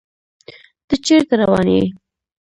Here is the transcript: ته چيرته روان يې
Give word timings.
ته 0.87 0.95
چيرته 1.05 1.33
روان 1.41 1.67
يې 1.75 1.83